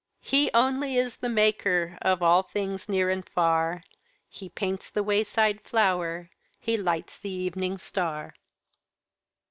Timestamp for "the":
1.17-1.29, 4.89-5.03, 7.19-7.29